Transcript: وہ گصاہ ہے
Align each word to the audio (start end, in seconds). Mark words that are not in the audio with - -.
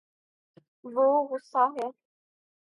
وہ 0.85 1.07
گصاہ 1.29 1.69
ہے 1.77 1.87